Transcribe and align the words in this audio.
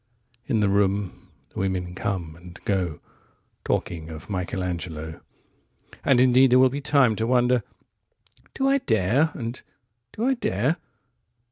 35In 0.49 0.61
the 0.61 0.69
room 0.69 1.29
the 1.51 1.59
women 1.59 1.93
come 1.93 2.35
and 2.35 2.55
go36Talking 2.65 4.09
of 4.09 4.31
Michelangelo.37And 4.31 6.19
indeed 6.19 6.49
there 6.51 6.57
will 6.57 6.69
be 6.69 6.81
time38To 6.81 7.27
wonder, 7.27 7.63
"Do 8.55 8.67
I 8.67 8.79
dare?" 8.79 9.29
and, 9.35 9.61
"Do 10.11 10.25
I 10.25 10.33
dare?" 10.33 10.77